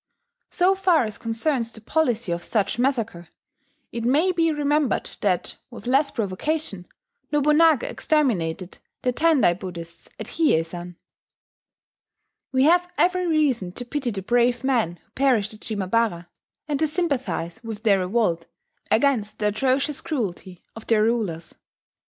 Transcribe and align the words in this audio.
So 0.49 0.73
far 0.73 1.03
as 1.03 1.19
concerns 1.19 1.71
the 1.71 1.79
policy 1.79 2.31
of 2.31 2.43
such 2.43 2.79
massacre, 2.79 3.27
it 3.91 4.03
may 4.03 4.31
be 4.31 4.51
remembered 4.51 5.11
that, 5.21 5.57
with 5.69 5.85
less 5.85 6.09
provocation, 6.09 6.87
Nobunaga 7.31 7.87
exterminated 7.87 8.79
the 9.03 9.11
Tendai 9.13 9.53
Buddhists 9.59 10.09
at 10.19 10.25
Hiyei 10.25 10.65
san. 10.65 10.95
We 12.51 12.63
have 12.63 12.91
every 12.97 13.27
reason 13.27 13.73
to 13.73 13.85
pity 13.85 14.09
the 14.09 14.23
brave 14.23 14.63
men 14.63 14.95
who 15.05 15.11
perished 15.11 15.53
at 15.53 15.59
Shimabara, 15.59 16.25
and 16.67 16.79
to 16.79 16.87
sympathize 16.87 17.63
with 17.63 17.83
their 17.83 17.99
revolt 17.99 18.45
against 18.89 19.37
the 19.37 19.49
atrocious 19.49 20.01
cruelty 20.01 20.63
of 20.75 20.87
their 20.87 21.03
rulers. 21.03 21.53